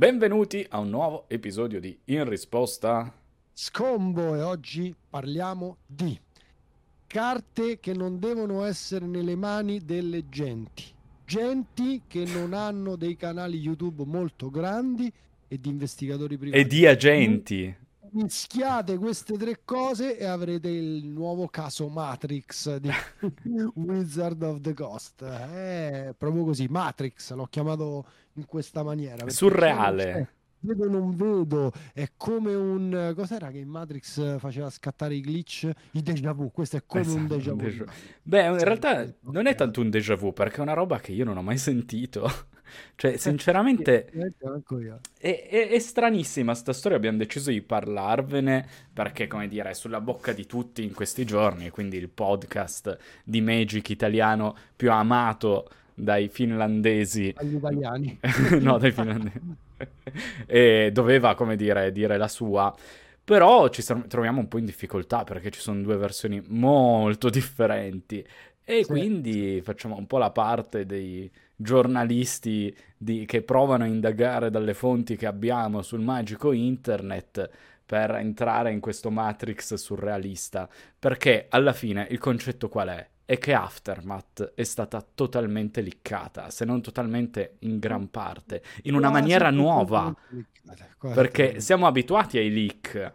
[0.00, 3.12] Benvenuti a un nuovo episodio di In risposta.
[3.52, 6.18] Scombo e oggi parliamo di
[7.06, 10.84] carte che non devono essere nelle mani delle genti,
[11.26, 15.12] genti che non hanno dei canali YouTube molto grandi
[15.46, 16.62] e di investigatori privati.
[16.62, 17.76] E di agenti.
[18.12, 22.90] Mischiate queste tre cose e avrete il nuovo caso Matrix di
[23.76, 25.22] Wizard of the Coast.
[25.22, 29.28] È proprio così, Matrix, l'ho chiamato in questa maniera.
[29.28, 30.34] Surreale.
[30.62, 36.02] Vedo non vedo, è come un cos'era che in Matrix faceva scattare i glitch, i
[36.02, 36.50] déjà vu.
[36.50, 37.62] Questo è come esatto, un déjà vu.
[37.62, 37.84] Déjà...
[38.22, 41.24] Beh, in realtà non è tanto un déjà vu perché è una roba che io
[41.24, 42.30] non ho mai sentito.
[42.94, 44.06] Cioè, sinceramente,
[45.18, 46.96] è, è, è, stranissima sta storia.
[46.98, 51.70] Abbiamo deciso di parlarvene perché, come dire, è sulla bocca di tutti in questi giorni.
[51.70, 55.68] Quindi il podcast di Magic italiano più amato
[56.02, 57.32] dai finlandesi.
[57.36, 58.18] Agli italiani.
[58.60, 59.40] no, dai finlandesi.
[60.46, 62.74] e doveva, come dire, dire la sua.
[63.22, 68.24] Però ci troviamo un po' in difficoltà perché ci sono due versioni molto differenti.
[68.64, 68.90] E sì.
[68.90, 75.16] quindi facciamo un po' la parte dei giornalisti di, che provano a indagare dalle fonti
[75.16, 77.48] che abbiamo sul magico internet
[77.84, 80.68] per entrare in questo matrix surrealista.
[80.98, 83.08] Perché alla fine il concetto qual è?
[83.30, 89.08] È che Aftermath è stata totalmente liccata, se non totalmente in gran parte, in una
[89.08, 90.12] maniera nuova.
[90.98, 93.14] Perché siamo abituati ai leak.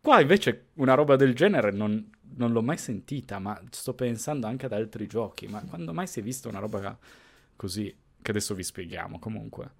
[0.00, 4.66] Qua invece una roba del genere non, non l'ho mai sentita, ma sto pensando anche
[4.66, 5.46] ad altri giochi.
[5.46, 6.98] Ma quando mai si è vista una roba
[7.54, 9.70] così che adesso vi spieghiamo comunque.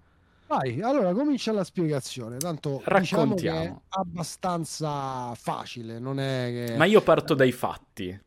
[0.47, 3.59] Vai, allora comincia la spiegazione, tanto diciamo Raccontiamo.
[3.59, 6.77] Diciamo è abbastanza facile, non è che...
[6.77, 8.17] Ma io parto dai fatti.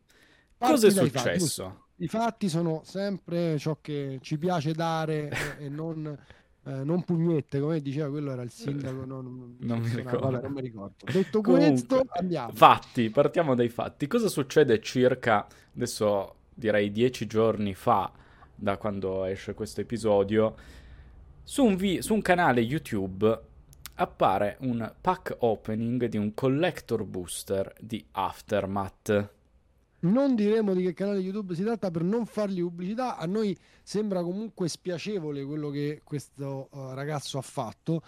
[0.59, 1.63] Cosa è successo?
[1.63, 2.03] Fatti.
[2.03, 5.29] I fatti sono sempre ciò che ci piace dare
[5.59, 6.17] e non,
[6.65, 10.19] eh, non pugnette, come diceva quello era il sindaco, no, non, non, mi ricordo.
[10.19, 10.95] Vabbè, non mi ricordo.
[11.11, 12.51] Detto Comunque, questo, andiamo.
[12.53, 14.07] Fatti, partiamo dai fatti.
[14.07, 18.11] Cosa succede circa, adesso direi dieci giorni fa,
[18.55, 20.55] da quando esce questo episodio,
[21.43, 23.47] su un, vi- su un canale YouTube
[23.95, 29.37] appare un pack opening di un collector booster di Aftermath.
[30.01, 33.17] Non diremo di che canale YouTube si tratta per non fargli pubblicità.
[33.17, 38.01] A noi sembra comunque spiacevole quello che questo uh, ragazzo ha fatto.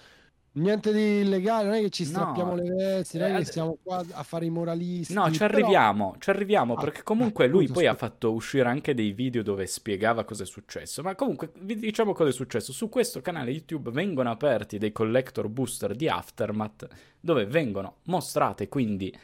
[0.53, 3.78] Niente di illegale, non è che ci strappiamo no, le vesti, non è che siamo
[3.81, 5.13] qua a fare i moralisti.
[5.13, 6.19] No, ci arriviamo, però...
[6.19, 10.25] ci arriviamo, ah, perché comunque lui poi ha fatto uscire anche dei video dove spiegava
[10.25, 11.02] cosa è successo.
[11.03, 12.73] Ma comunque, vi diciamo cosa è successo.
[12.73, 16.85] Su questo canale YouTube vengono aperti dei collector booster di Aftermath,
[17.22, 19.18] dove vengono mostrate quindi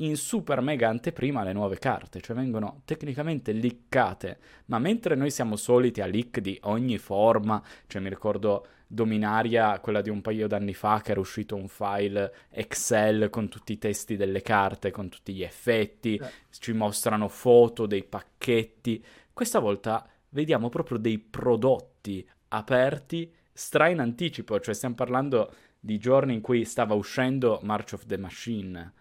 [0.00, 5.56] in super mega anteprima le nuove carte, cioè vengono tecnicamente liccate, ma mentre noi siamo
[5.56, 10.74] soliti a leak di ogni forma, cioè mi ricordo Dominaria, quella di un paio d'anni
[10.74, 15.32] fa, che era uscito un file Excel con tutti i testi delle carte, con tutti
[15.32, 16.30] gli effetti, eh.
[16.50, 19.04] ci mostrano foto dei pacchetti.
[19.32, 26.34] Questa volta vediamo proprio dei prodotti aperti stra in anticipo, cioè stiamo parlando di giorni
[26.34, 28.92] in cui stava uscendo March of the Machine.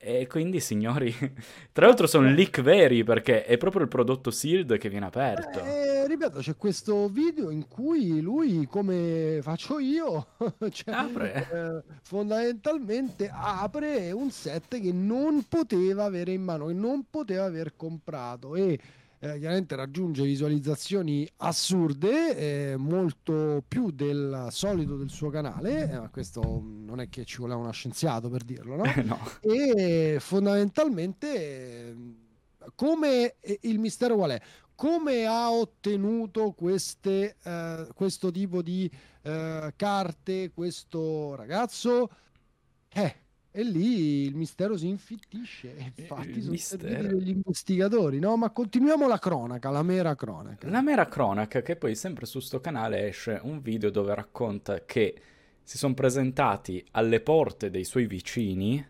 [0.00, 1.12] E quindi, signori,
[1.72, 5.58] tra l'altro sono leak veri perché è proprio il prodotto sealed che viene aperto.
[5.58, 10.28] Eh, ripeto, c'è questo video in cui lui, come faccio io,
[10.70, 11.48] cioè, apre.
[11.50, 17.74] Eh, fondamentalmente apre un set che non poteva avere in mano, che non poteva aver
[17.74, 18.78] comprato e
[19.20, 26.42] eh, chiaramente raggiunge visualizzazioni assurde, eh, molto più del solito del suo canale, eh, questo
[26.62, 28.84] non è che ci voleva uno scienziato per dirlo, no?
[29.04, 29.18] no.
[29.40, 31.94] E fondamentalmente
[32.74, 34.40] come il mistero qual è?
[34.74, 38.88] Come ha ottenuto queste, eh, questo tipo di
[39.22, 42.08] eh, carte questo ragazzo?
[42.90, 43.16] Eh,
[43.58, 45.74] e lì il mistero si infittisce.
[45.96, 47.16] Infatti il sono mistero.
[47.16, 48.36] degli investigatori, no?
[48.36, 50.68] Ma continuiamo la cronaca, la mera cronaca.
[50.70, 55.20] La mera cronaca, che poi sempre su sto canale esce un video dove racconta che
[55.60, 58.86] si sono presentati alle porte dei suoi vicini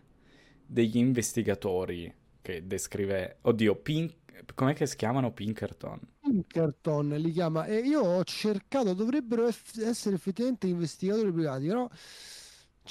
[0.63, 5.99] degli investigatori che descrive, oddio, Pink, com'è che si chiamano Pinkerton?
[6.19, 11.79] Pinkerton li chiama e io ho cercato, dovrebbero essere effettivamente investigatori privati, però...
[11.79, 11.89] No?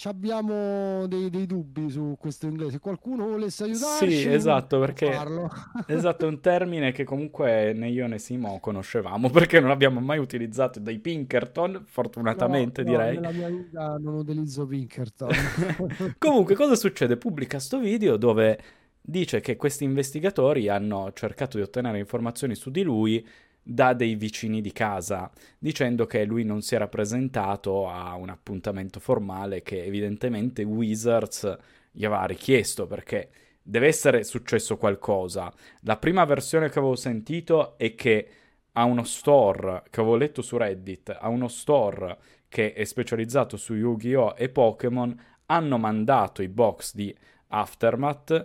[0.05, 2.73] Abbiamo dei, dei, dubbi su questo inglese.
[2.73, 5.11] Se qualcuno volesse aiutarci, sì, esatto, perché
[5.87, 10.19] esatto, è un termine che comunque né io né Simo conoscevamo perché non abbiamo mai
[10.19, 13.15] utilizzato dai Pinkerton, fortunatamente no, direi.
[13.15, 15.31] No, nella mia vita non utilizzo Pinkerton.
[16.19, 17.17] comunque, cosa succede?
[17.17, 18.59] Pubblica sto video dove
[19.01, 23.27] dice che questi investigatori hanno cercato di ottenere informazioni su di lui
[23.71, 28.99] da dei vicini di casa, dicendo che lui non si era presentato a un appuntamento
[28.99, 31.55] formale che evidentemente Wizards
[31.91, 33.29] gli aveva richiesto perché
[33.63, 35.53] deve essere successo qualcosa.
[35.81, 38.29] La prima versione che avevo sentito è che
[38.73, 42.17] a uno store, che avevo letto su Reddit, a uno store
[42.49, 44.35] che è specializzato su Yu-Gi-Oh!
[44.35, 47.15] e Pokémon, hanno mandato i box di
[47.49, 48.45] Aftermath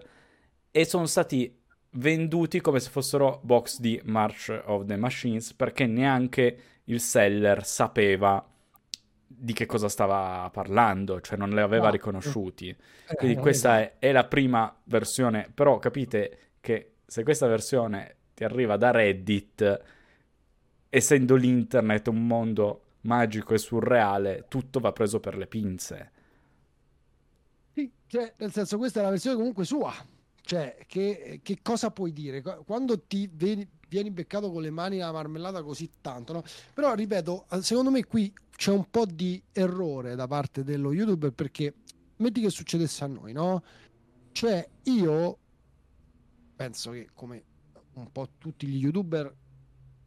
[0.70, 1.63] e sono stati
[1.94, 8.46] venduti come se fossero box di March of the Machines perché neanche il seller sapeva
[9.36, 11.92] di che cosa stava parlando, cioè non li aveva no.
[11.92, 12.70] riconosciuti.
[12.70, 18.44] Eh, Quindi questa è, è, la prima versione, però capite che se questa versione ti
[18.44, 19.82] arriva da Reddit,
[20.90, 26.12] essendo l'internet un mondo magico e surreale, tutto va preso per le pinze.
[27.74, 29.94] Sì, cioè, nel senso questa è la versione comunque sua,
[30.46, 32.42] cioè, che, che, cosa puoi dire?
[32.42, 36.44] Quando ti vieni, vieni, beccato con le mani alla marmellata così tanto, no?
[36.74, 41.76] Però, ripeto, secondo me qui c'è un po' di errore da parte dello youtuber perché
[42.18, 43.64] metti che succedesse a noi, no?
[44.34, 45.38] Cioè, io
[46.58, 47.44] penso che come
[47.94, 49.34] un po' tutti gli youtuber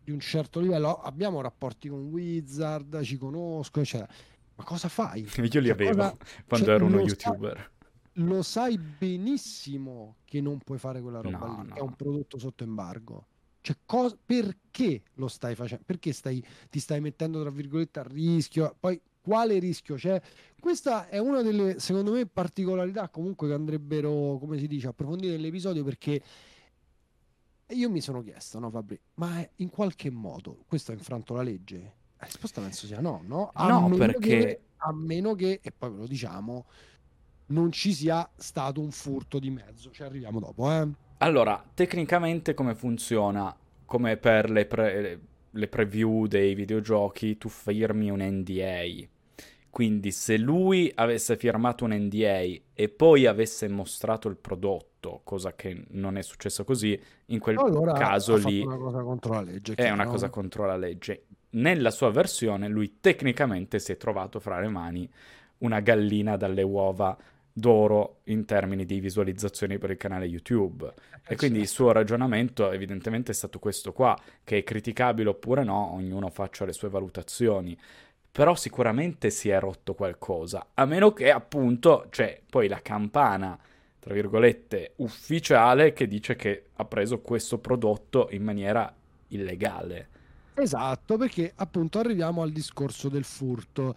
[0.04, 4.12] di un certo livello abbiamo rapporti con Wizard, ci conosco, eccetera.
[4.56, 5.22] Ma cosa fai?
[5.22, 6.16] Io li cioè, avevo cosa...
[6.46, 7.56] quando cioè, ero uno youtuber.
[7.56, 7.75] Sa
[8.18, 11.74] lo sai benissimo che non puoi fare quella roba no, lì, no.
[11.74, 13.26] è un prodotto sotto embargo.
[13.60, 15.82] Cioè, cos- perché lo stai facendo?
[15.84, 18.76] Perché stai, ti stai mettendo, tra virgolette, a rischio?
[18.78, 20.22] Poi, quale rischio c'è?
[20.60, 25.82] Questa è una delle, secondo me, particolarità comunque che andrebbero, come si dice, approfondire nell'episodio
[25.82, 26.22] perché
[27.68, 31.94] io mi sono chiesto, no Fabri, ma in qualche modo questo ha infranto la legge?
[32.18, 33.50] La risposta penso sia no, no?
[33.52, 34.18] A no, perché...
[34.18, 36.66] Che, a meno che, e poi ve lo diciamo,
[37.46, 39.90] non ci sia stato un furto di mezzo.
[39.90, 40.88] Ci arriviamo dopo, eh.
[41.18, 43.54] Allora, tecnicamente come funziona?
[43.84, 45.20] Come per le, pre-
[45.50, 49.08] le preview dei videogiochi, tu firmi un NDA.
[49.70, 55.84] Quindi se lui avesse firmato un NDA e poi avesse mostrato il prodotto, cosa che
[55.90, 59.90] non è successo così, in quel allora, caso lì una cosa contro la legge, è
[59.90, 61.26] una cosa contro la legge.
[61.50, 65.10] Nella sua versione lui tecnicamente si è trovato fra le mani
[65.58, 67.16] una gallina dalle uova
[67.58, 70.92] d'oro in termini di visualizzazioni per il canale YouTube.
[71.24, 71.82] Eh, e quindi il certo.
[71.82, 74.14] suo ragionamento evidentemente è stato questo qua,
[74.44, 77.76] che è criticabile oppure no, ognuno faccia le sue valutazioni.
[78.30, 83.58] Però sicuramente si è rotto qualcosa, a meno che appunto c'è poi la campana,
[83.98, 88.94] tra virgolette, ufficiale che dice che ha preso questo prodotto in maniera
[89.28, 90.08] illegale.
[90.52, 93.94] Esatto, perché appunto arriviamo al discorso del furto.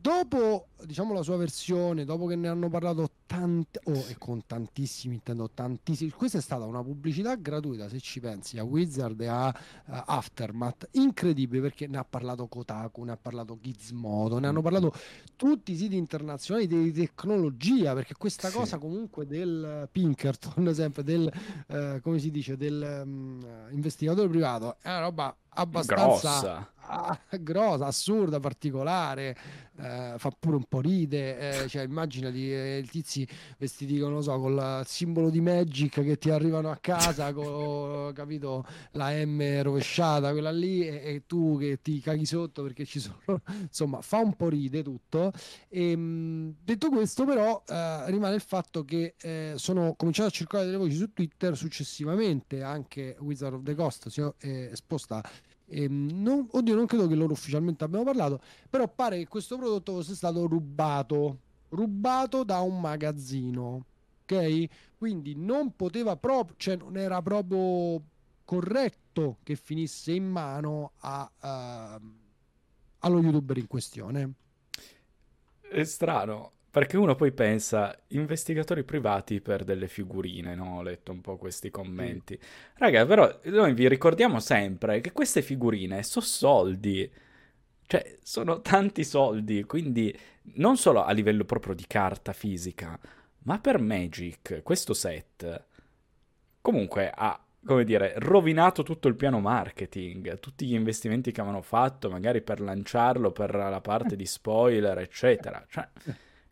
[0.00, 5.14] Dopo diciamo la sua versione, dopo che ne hanno parlato tanti, oh, e con tantissimi,
[5.14, 9.46] intendo tantissimi, questa è stata una pubblicità gratuita se ci pensi a Wizard e a
[9.46, 14.92] uh, Aftermath, incredibile perché ne ha parlato Kotaku, ne ha parlato Gizmodo, ne hanno parlato
[15.36, 18.56] tutti i siti internazionali di tecnologia, perché questa sì.
[18.56, 21.32] cosa comunque del Pinkerton, sempre del,
[21.68, 28.38] uh, come si dice, del um, investigatore privato, è una roba abbastanza grossa, grossa assurda,
[28.40, 29.36] particolare,
[29.76, 33.19] eh, fa pure un po' ride, eh, cioè immaginati eh, i tizi
[33.58, 38.12] vestiti con, non so, con il simbolo di Magic che ti arrivano a casa con,
[38.12, 43.00] capito, la M rovesciata, quella lì, e, e, tu che ti caghi sotto perché ci
[43.00, 45.32] sono, insomma, fa un po' ride tutto.
[45.68, 50.68] E, ehm, detto questo però eh, rimane il fatto che eh, sono cominciato a circolare
[50.68, 55.22] delle voci su Twitter successivamente, anche Wizard of the Coast si è esposta
[55.70, 59.56] e ehm, non, oddio, non credo che loro ufficialmente abbiano parlato, però pare che questo
[59.56, 61.38] prodotto fosse stato rubato,
[61.70, 63.84] rubato da un magazzino,
[64.22, 64.64] ok?
[64.96, 68.02] Quindi non poteva proprio, cioè non era proprio
[68.44, 72.02] corretto che finisse in mano a, uh,
[72.98, 74.32] allo youtuber in questione.
[75.60, 80.78] È strano, perché uno poi pensa, investigatori privati per delle figurine, no?
[80.78, 82.38] Ho letto un po' questi commenti.
[82.74, 87.10] Raga, però noi vi ricordiamo sempre che queste figurine sono soldi.
[87.90, 90.16] Cioè, sono tanti soldi, quindi
[90.54, 92.96] non solo a livello proprio di carta fisica,
[93.38, 95.64] ma per Magic, questo set,
[96.60, 102.08] comunque ha, come dire, rovinato tutto il piano marketing, tutti gli investimenti che avevano fatto,
[102.08, 105.66] magari per lanciarlo, per la parte di spoiler, eccetera.
[105.68, 105.88] Cioè...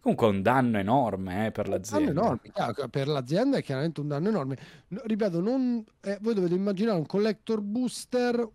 [0.00, 2.12] Comunque è un danno enorme eh, per l'azienda.
[2.12, 4.56] Danno enorme, per l'azienda è chiaramente un danno enorme.
[4.88, 8.48] No, ripeto, non, eh, voi dovete immaginare un collector booster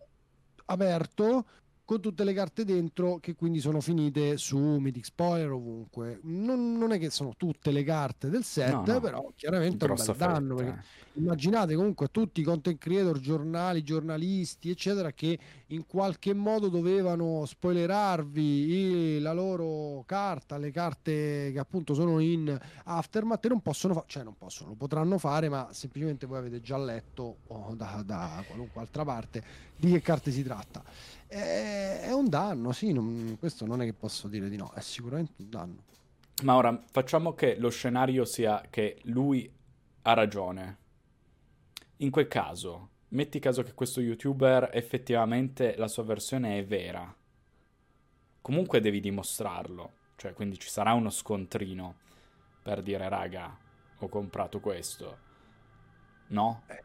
[0.65, 1.45] aperto
[1.93, 6.19] con tutte le carte dentro che quindi sono finite su Mythic Spoiler ovunque.
[6.23, 8.99] Non, non, è che sono tutte le carte del set, no, no.
[8.99, 10.55] però chiaramente è un bel danno.
[10.55, 11.19] Perché eh.
[11.19, 19.19] immaginate comunque tutti i content creator, giornali, giornalisti, eccetera, che in qualche modo dovevano spoilerarvi
[19.19, 24.23] la loro carta, le carte che appunto sono in Aftermath e non possono fare, cioè
[24.23, 28.81] non possono, lo potranno fare, ma semplicemente voi avete già letto oh, da, da qualunque
[28.81, 30.83] altra parte di che carte si tratta
[31.33, 34.81] è, è un danno, sì, non, questo non è che posso dire di no, è
[34.81, 35.83] sicuramente un danno.
[36.43, 39.51] Ma ora facciamo che lo scenario sia che lui
[40.03, 40.77] ha ragione.
[41.97, 47.13] In quel caso, metti caso che questo youtuber effettivamente la sua versione è vera.
[48.41, 51.95] Comunque devi dimostrarlo, cioè quindi ci sarà uno scontrino
[52.61, 53.57] per dire raga,
[53.97, 55.31] ho comprato questo.
[56.27, 56.63] No?
[56.67, 56.83] Eh,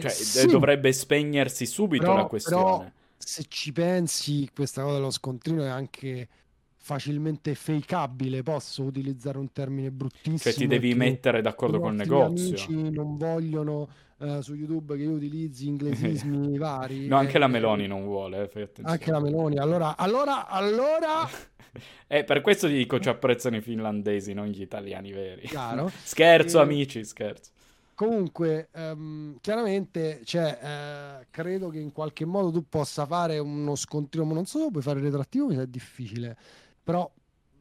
[0.00, 0.46] cioè, sì.
[0.46, 2.62] dovrebbe spegnersi subito però, la questione.
[2.62, 6.28] Però se ci pensi, questa cosa dello scontrino è anche
[6.76, 8.42] facilmente fakeabile.
[8.42, 10.38] Posso utilizzare un termine bruttissimo.
[10.38, 12.56] Cioè, ti devi mettere d'accordo col negozio.
[12.56, 17.06] Amici non vogliono uh, su YouTube che io utilizzi inglesismi vari.
[17.06, 18.50] No, anche eh, la Meloni non vuole.
[18.52, 19.58] Eh, anche la Meloni.
[19.58, 21.28] Allora, allora, allora.
[22.08, 25.46] eh, per questo dico ci apprezzano i finlandesi, non gli italiani veri.
[25.46, 25.90] Chiaro.
[26.02, 26.62] scherzo, e...
[26.62, 27.50] amici, scherzo.
[28.00, 34.24] Comunque, um, chiaramente, cioè, uh, credo che in qualche modo tu possa fare uno scontrino,
[34.32, 36.34] non so, puoi fare retrattivo, mi sa difficile,
[36.82, 37.12] però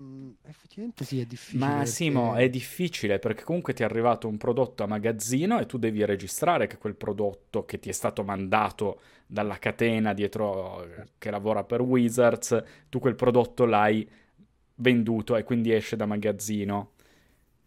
[0.02, 1.66] mm, effettivamente sì, è difficile.
[1.66, 1.88] Ma perché...
[1.88, 6.06] Simo, è difficile perché comunque ti è arrivato un prodotto a magazzino e tu devi
[6.06, 11.82] registrare che quel prodotto che ti è stato mandato dalla catena dietro che lavora per
[11.82, 14.10] Wizards, tu quel prodotto l'hai
[14.76, 16.92] venduto e quindi esce da magazzino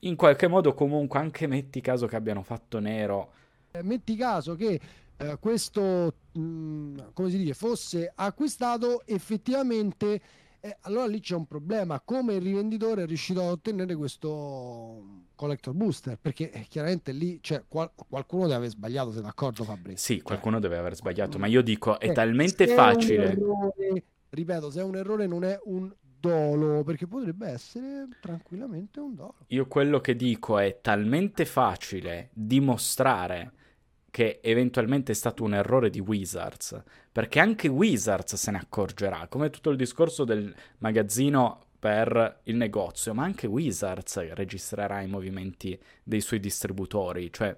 [0.05, 3.33] in qualche modo comunque anche metti caso che abbiano fatto nero.
[3.71, 4.81] Eh, metti caso che
[5.17, 10.21] eh, questo, mh, mm, come si dice, fosse acquistato effettivamente,
[10.61, 15.75] eh, allora lì c'è un problema, come il rivenditore è riuscito a ottenere questo collector
[15.75, 20.17] booster, perché eh, chiaramente lì cioè, qual- qualcuno deve aver sbagliato, sei d'accordo Fabrizio?
[20.17, 23.31] Sì, qualcuno deve aver sbagliato, ma io dico è eh, talmente facile...
[23.31, 29.17] Errore, ripeto, se è un errore non è un dolo, perché potrebbe essere tranquillamente un
[29.17, 29.35] dolo.
[29.49, 33.53] Io quello che dico è talmente facile dimostrare
[34.09, 39.51] che eventualmente è stato un errore di Wizards, perché anche Wizards se ne accorgerà, come
[39.51, 46.21] tutto il discorso del magazzino per il negozio, ma anche Wizards registrerà i movimenti dei
[46.21, 47.57] suoi distributori, cioè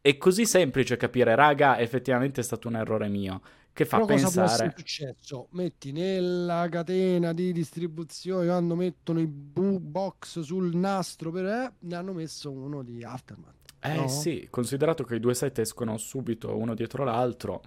[0.00, 3.40] è così semplice capire, raga, effettivamente è stato un errore mio
[3.72, 4.46] che fa Però pensare...
[4.46, 5.46] Cosa può successo?
[5.52, 12.12] Metti nella catena di distribuzione quando mettono i box sul nastro per eh, ne hanno
[12.12, 13.54] messo uno di Aftermath.
[13.80, 14.08] Eh no?
[14.08, 17.62] sì, considerato che i due set escono subito uno dietro l'altro,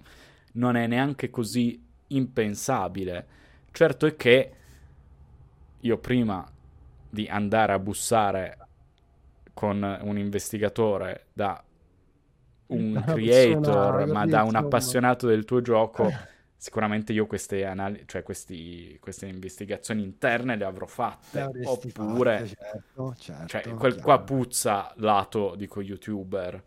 [0.52, 3.26] non è neanche così impensabile.
[3.70, 4.52] Certo è che
[5.80, 6.48] io prima
[7.10, 8.58] di andare a bussare
[9.52, 11.62] con un investigatore da
[12.68, 16.10] un creator, ma da un appassionato del tuo gioco,
[16.56, 21.50] sicuramente io queste, anal- cioè questi, queste investigazioni interne le avrò fatte.
[21.52, 26.62] Le oppure, fatte, certo, certo, cioè, quel, qua puzza lato, dico, youtuber.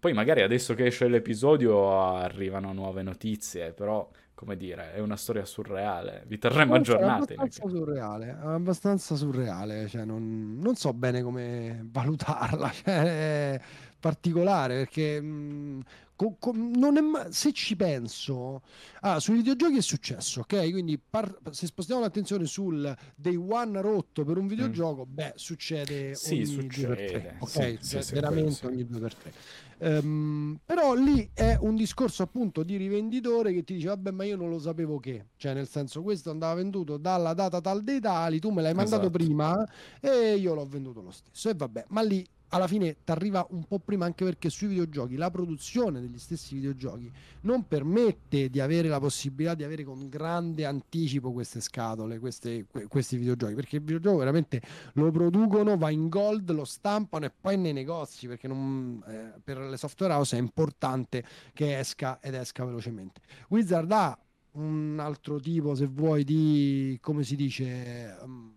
[0.00, 5.44] Poi magari adesso che esce l'episodio arrivano nuove notizie, però come dire, è una storia
[5.44, 6.22] surreale.
[6.28, 7.32] Vi terremo aggiornati.
[7.32, 12.70] È abbastanza surreale, è abbastanza surreale, cioè non, non, so bene come valutarla.
[12.78, 13.60] Cioè,
[13.98, 15.82] particolare perché mh,
[16.18, 18.62] co- co- è, se ci penso
[19.00, 24.24] ah, sui videogiochi è successo ok quindi par- se spostiamo l'attenzione sul day one rotto
[24.24, 24.48] per un mm.
[24.48, 25.14] videogioco mm.
[25.14, 26.86] beh succede sì, ogni succede.
[26.86, 28.66] due per tre ok sì, cioè, sì, veramente sì.
[28.66, 29.32] ogni due per tre
[29.78, 34.34] um, però lì è un discorso appunto di rivenditore che ti dice vabbè ma io
[34.36, 38.40] non lo sapevo che cioè nel senso questo andava venduto dalla data tal dei tali
[38.40, 39.18] tu me l'hai mandato esatto.
[39.18, 39.68] prima
[40.00, 43.64] e io l'ho venduto lo stesso e vabbè ma lì alla fine ti arriva un
[43.64, 47.10] po' prima anche perché sui videogiochi la produzione degli stessi videogiochi
[47.42, 52.86] non permette di avere la possibilità di avere con grande anticipo queste scatole, queste, que-
[52.86, 54.62] questi videogiochi, perché il videogioco veramente
[54.94, 59.58] lo producono, va in gold, lo stampano e poi nei negozi, perché non, eh, per
[59.58, 63.20] le software house è importante che esca ed esca velocemente.
[63.48, 64.18] Wizard ha
[64.52, 68.16] un altro tipo, se vuoi, di, come si dice...
[68.22, 68.56] Um,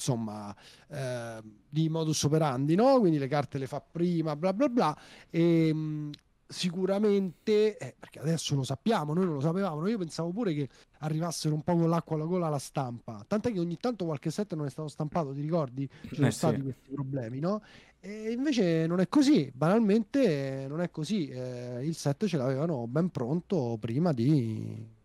[0.00, 0.54] insomma,
[0.88, 2.98] eh, di modus operandi, no?
[2.98, 4.98] Quindi le carte le fa prima, bla bla bla.
[5.28, 6.10] E, ehm, mh,
[6.50, 11.54] sicuramente, eh, perché adesso lo sappiamo, noi non lo sapevamo, io pensavo pure che arrivassero
[11.54, 14.66] un po' con l'acqua alla gola alla stampa, tant'è che ogni tanto qualche set non
[14.66, 15.88] è stato stampato, ti ricordi?
[16.08, 16.62] Ci sono eh, stati sì.
[16.62, 17.62] questi problemi, no?
[18.00, 23.10] E invece non è così, banalmente non è così, eh, il set ce l'avevano ben
[23.10, 24.98] pronto prima di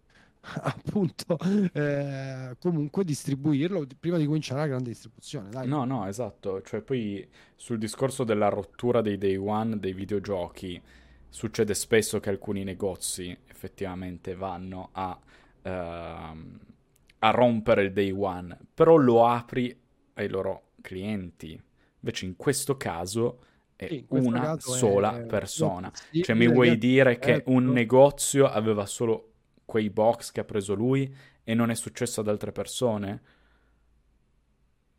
[0.61, 1.37] appunto
[1.73, 5.49] eh, comunque distribuirlo prima di cominciare la grande distribuzione.
[5.49, 5.67] Dai.
[5.67, 6.61] No, no, esatto.
[6.61, 10.81] Cioè, poi sul discorso della rottura dei day one dei videogiochi,
[11.29, 15.19] succede spesso che alcuni negozi effettivamente vanno a,
[15.63, 19.77] uh, a rompere il day one, però lo apri
[20.13, 21.59] ai loro clienti.
[21.99, 23.39] Invece in questo caso
[23.75, 25.25] è sì, una sola è...
[25.25, 25.91] persona.
[26.11, 27.73] Sì, cioè mi vuoi dire che un ecco.
[27.73, 29.31] negozio aveva solo
[29.65, 33.21] quei box che ha preso lui e non è successo ad altre persone?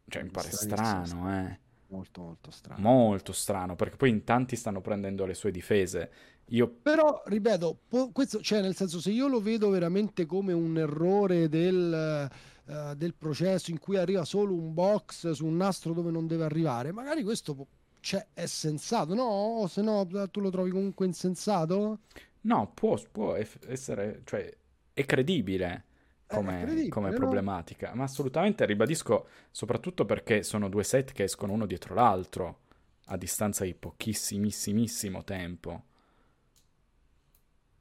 [0.09, 1.59] Cioè mi pare strano, eh.
[1.89, 2.81] Molto molto strano.
[2.81, 6.11] Molto strano, perché poi in tanti stanno prendendo le sue difese.
[6.51, 6.69] Io...
[6.69, 11.49] Però, ripeto, po- questo, cioè nel senso, se io lo vedo veramente come un errore
[11.49, 12.29] del,
[12.65, 16.45] uh, del processo in cui arriva solo un box su un nastro dove non deve
[16.45, 17.67] arrivare, magari questo
[18.01, 19.25] cioè, è sensato, no?
[19.25, 22.01] O se no tu lo trovi comunque insensato?
[22.47, 24.57] No, può, può essere, cioè,
[24.93, 25.85] è credibile
[26.27, 27.97] come, è credibile, come problematica, no?
[27.97, 32.61] ma assolutamente ribadisco, soprattutto perché sono due set che escono uno dietro l'altro
[33.07, 35.83] a distanza di pochissimissimo tempo.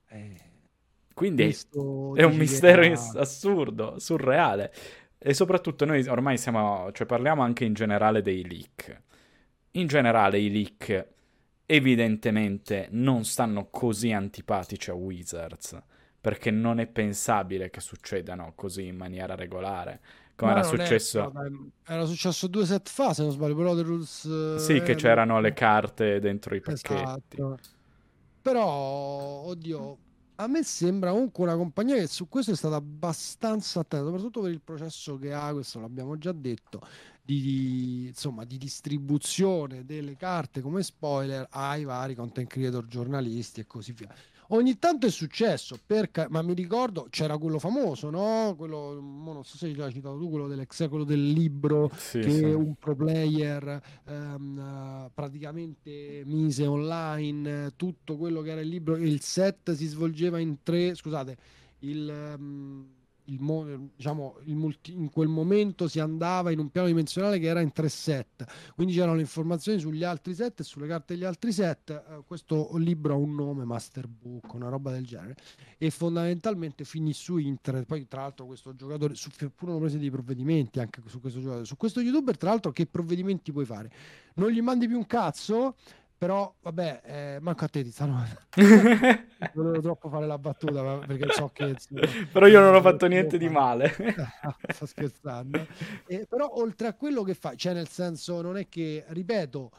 [0.08, 0.42] Eh,
[1.14, 1.56] Quindi
[2.16, 2.94] è un mistero che...
[3.18, 4.74] assurdo, surreale.
[5.18, 9.02] E soprattutto noi ormai siamo, cioè parliamo anche in generale dei leak.
[9.72, 11.14] In generale i leak
[11.66, 15.82] evidentemente non stanno così antipatici a Wizards,
[16.20, 20.02] perché non è pensabile che succedano così in maniera regolare.
[20.36, 21.32] Come era successo...
[21.32, 24.58] È, era successo due set fa, se non sbaglio, Brotherhood...
[24.58, 26.94] Sì, che c'erano le carte dentro i pacchetti.
[26.94, 27.60] Esatto.
[28.42, 29.98] Però, oddio,
[30.36, 34.52] a me sembra comunque una compagnia che su questo è stata abbastanza attenta, soprattutto per
[34.52, 36.82] il processo che ha, questo l'abbiamo già detto,
[37.26, 43.94] di, insomma, di distribuzione delle carte come spoiler ai vari content creator giornalisti e così
[43.94, 44.14] via.
[44.50, 48.54] Ogni tanto è successo, per, ma mi ricordo c'era quello famoso, no?
[48.56, 52.44] Quello, non so se l'hai citato tu, quello dell'ex, quello del libro sì, che sì.
[52.44, 58.98] un pro player um, praticamente mise online tutto quello che era il libro.
[58.98, 61.38] Il set si svolgeva in tre, scusate,
[61.80, 62.36] il.
[62.38, 62.94] Um,
[63.26, 67.62] il, diciamo, il multi, in quel momento si andava in un piano dimensionale che era
[67.62, 71.90] in tre set, quindi c'erano informazioni sugli altri set e sulle carte degli altri set.
[71.90, 75.36] Eh, questo libro ha un nome, Masterbook, una roba del genere,
[75.78, 77.86] e fondamentalmente finì su internet.
[77.86, 81.66] Poi, tra l'altro, questo giocatore su, furono presi dei provvedimenti anche su questo giocatore.
[81.66, 83.92] Su questo youtuber, tra l'altro, che provvedimenti puoi fare?
[84.36, 85.76] Non gli mandi più un cazzo
[86.18, 88.26] però, vabbè, eh, manco a te ti stanno.
[89.54, 91.76] Volevo troppo fare la battuta perché so che.
[92.32, 93.94] però io non ho fatto niente di male.
[94.74, 95.68] Sto scherzando.
[96.08, 99.72] Eh, però, oltre a quello che fai, cioè, nel senso, non è che, ripeto,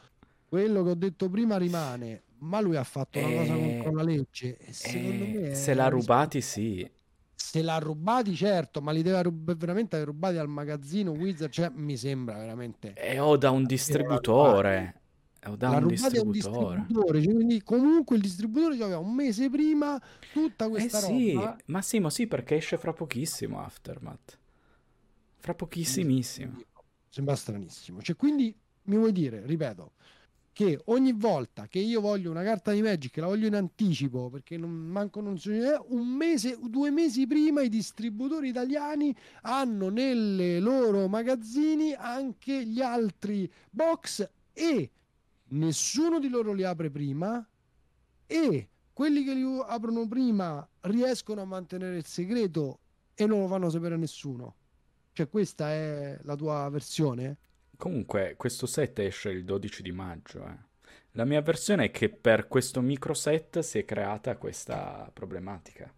[0.47, 4.03] quello che ho detto prima rimane, ma lui ha fatto una cosa contro eh, la
[4.03, 4.57] legge.
[4.57, 5.55] E secondo eh, me.
[5.55, 6.87] Se l'ha rubati, sì.
[7.33, 11.51] Se l'ha rubati, certo, ma li deve rub- veramente aver rubati al magazzino Wizard.
[11.51, 12.93] Cioè, mi sembra veramente.
[12.93, 15.01] E o da un distributore
[15.55, 16.83] da un distributore.
[16.83, 17.23] distributore.
[17.23, 20.01] Cioè, quindi comunque il distributore aveva un mese prima
[20.33, 21.57] tutta eh questa eh roba.
[21.65, 24.37] Ma sì, ma sì, perché esce fra pochissimo Aftermath.
[25.37, 26.61] Fra pochissimissimo.
[27.09, 28.01] Sembra stranissimo.
[28.01, 29.93] Cioè, quindi mi vuoi dire, ripeto,
[30.57, 34.57] che ogni volta che io voglio una carta di Magic, la voglio in anticipo perché
[34.57, 35.51] non manco non so,
[35.89, 43.47] un mese, due mesi prima i distributori italiani hanno nelle loro magazzini anche gli altri
[43.69, 44.89] box e
[45.49, 47.45] nessuno di loro li apre prima
[48.25, 52.79] e quelli che li aprono prima riescono a mantenere il segreto
[53.13, 54.55] e non lo fanno sapere a nessuno.
[55.13, 57.37] Cioè, questa è la tua versione?
[57.77, 60.45] Comunque, questo set esce il 12 di maggio.
[60.45, 60.57] Eh.
[61.11, 65.91] La mia versione è che per questo micro set si è creata questa problematica.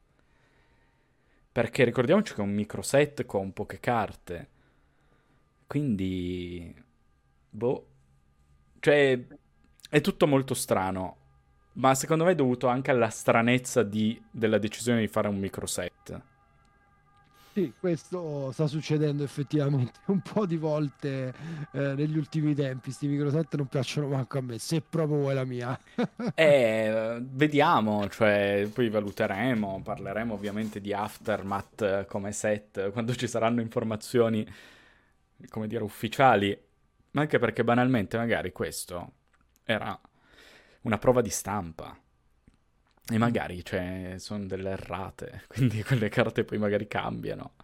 [1.51, 4.49] Perché ricordiamoci che è un micro set con poche carte.
[5.67, 6.73] Quindi...
[7.49, 7.88] Boh,
[8.80, 9.26] cioè,
[9.89, 11.18] è tutto molto strano,
[11.74, 16.22] ma secondo me è dovuto anche alla stranezza di, della decisione di fare un microset.
[17.52, 21.34] Sì, questo sta succedendo effettivamente un po' di volte
[21.72, 22.84] eh, negli ultimi tempi.
[22.86, 25.78] Questi microset non piacciono manco a me, se proprio vuoi la mia.
[26.34, 34.48] eh, vediamo, cioè, poi valuteremo, parleremo ovviamente di Aftermath come set quando ci saranno informazioni,
[35.50, 36.58] come dire, ufficiali
[37.12, 39.13] ma anche perché banalmente magari questo
[39.63, 40.00] era
[40.82, 41.98] una prova di stampa.
[43.12, 47.56] E magari cioè, sono delle errate, quindi quelle carte poi magari cambiano.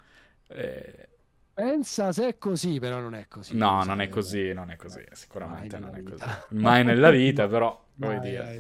[0.48, 1.10] Eh,
[1.56, 3.56] Pensa se è così, però non è così.
[3.56, 6.22] No, non è così, non è così, sicuramente non è così.
[6.50, 8.60] Mai nella vita, però, vuoi dire.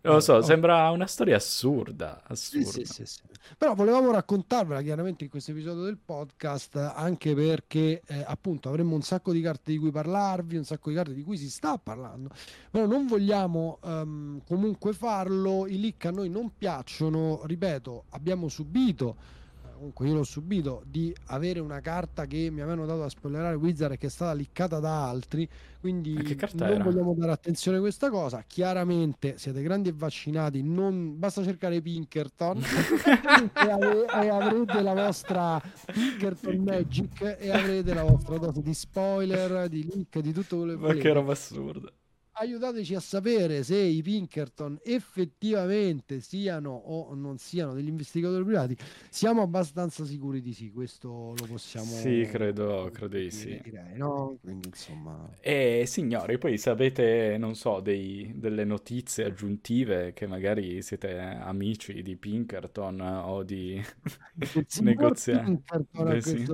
[0.00, 0.42] Non lo so, oh.
[0.42, 2.68] sembra una storia assurda, assurda.
[2.68, 3.20] Sì, sì, sì,
[3.56, 9.02] però volevamo raccontarvela chiaramente in questo episodio del podcast, anche perché eh, appunto avremmo un
[9.02, 12.30] sacco di carte di cui parlarvi, un sacco di carte di cui si sta parlando,
[12.72, 19.40] però non vogliamo um, comunque farlo, i leak a noi non piacciono, ripeto, abbiamo subito
[19.82, 23.92] comunque io l'ho subito, di avere una carta che mi avevano dato a spoilerare Wizard
[23.92, 25.48] e che è stata liccata da altri,
[25.80, 26.84] quindi non era?
[26.84, 28.44] vogliamo dare attenzione a questa cosa.
[28.46, 31.18] Chiaramente siete grandi e vaccinati, non...
[31.18, 34.06] basta cercare Pinkerton e, ave...
[34.06, 35.60] e, avrete la vostra
[35.92, 40.78] Pinkerton Magic e avrete la vostra dose di spoiler, di link, di tutto quello che
[40.78, 41.02] Ma volete.
[41.02, 41.92] che roba assurda
[42.32, 48.76] aiutateci a sapere se i Pinkerton effettivamente siano o non siano degli investigatori privati.
[49.10, 53.60] Siamo abbastanza sicuri di sì, questo lo possiamo Sì, credo, credo di sì.
[53.60, 54.38] Direi, no?
[54.40, 60.82] Quindi insomma E signori, poi se avete, non so, dei, delle notizie aggiuntive che magari
[60.82, 63.80] siete amici di Pinkerton o di
[64.80, 66.44] negozianti sì,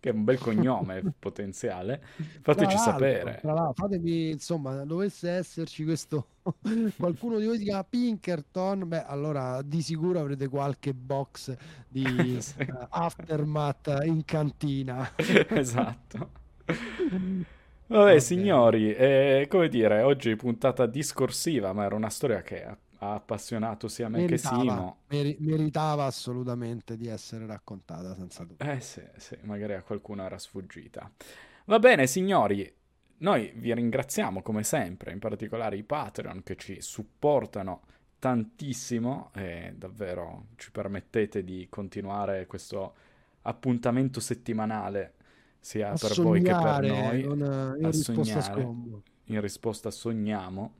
[0.00, 2.02] che è un bel cognome potenziale,
[2.40, 3.40] fateci sapere.
[3.74, 6.28] Fatemi, insomma, dove dovesse esserci questo
[6.96, 11.54] qualcuno di voi si chiama Pinkerton, beh, allora di sicuro avrete qualche box
[11.86, 12.04] di
[12.40, 12.56] sì.
[12.58, 15.12] uh, Aftermath in cantina.
[15.50, 16.30] esatto.
[16.64, 18.18] Vabbè, Vabbè.
[18.18, 24.08] signori, eh, come dire, oggi puntata discorsiva, ma era una storia che ha, appassionato sia
[24.08, 24.96] me meritava, che Simo.
[25.08, 28.64] Meri- meritava assolutamente di essere raccontata, senza dubbio.
[28.64, 31.10] Eh sì, sì, magari a qualcuno era sfuggita.
[31.66, 32.72] Va bene, signori,
[33.22, 37.82] noi vi ringraziamo come sempre, in particolare i Patreon che ci supportano
[38.18, 42.94] tantissimo e davvero ci permettete di continuare questo
[43.42, 45.14] appuntamento settimanale
[45.58, 48.68] sia a per voi che per noi una, in, a sognare,
[49.24, 50.74] in risposta sogniamo.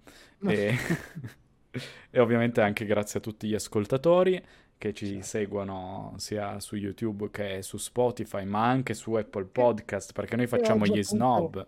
[0.45, 0.75] E,
[2.11, 4.45] e, ovviamente anche grazie a tutti gli ascoltatori
[4.77, 5.23] che ci certo.
[5.23, 10.87] seguono sia su YouTube che su Spotify ma anche su Apple Podcast perché noi facciamo
[10.87, 11.65] gli snob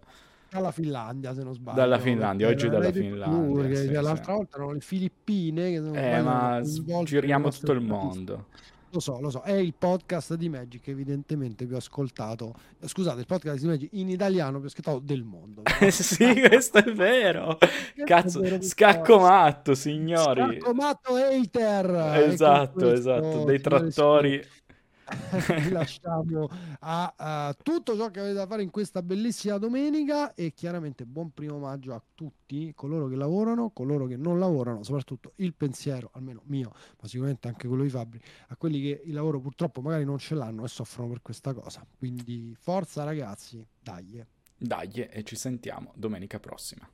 [0.54, 1.76] dalla Finlandia, se non sbaglio.
[1.76, 3.66] Dalla Finlandia, oggi dalla Finlandia.
[3.66, 4.30] Più, sì, l'altra sì.
[4.30, 5.70] volta erano le Filippine.
[5.70, 8.46] Che eh, ma giriamo tutto il mondo.
[8.90, 12.54] Lo so, lo so, è il podcast di Magic, evidentemente vi ho ascoltato.
[12.80, 15.62] Scusate, il podcast di Magic in italiano ho ascoltato del mondo.
[15.90, 17.58] sì, questo è vero.
[18.04, 20.60] Cazzo, è vero scaccomatto, signori.
[20.60, 22.22] Scaccomatto hater.
[22.28, 24.40] Esatto, esatto, dei trattori
[25.70, 26.48] lasciamo
[26.80, 31.32] a, a, tutto ciò che avete da fare in questa bellissima domenica e chiaramente buon
[31.32, 36.42] primo maggio a tutti coloro che lavorano, coloro che non lavorano, soprattutto il pensiero, almeno
[36.44, 40.18] mio, ma sicuramente anche quello di Fabri, a quelli che il lavoro purtroppo magari non
[40.18, 41.84] ce l'hanno e soffrono per questa cosa.
[41.98, 44.24] Quindi forza ragazzi, dai.
[44.56, 46.88] Dai e ci sentiamo domenica prossima.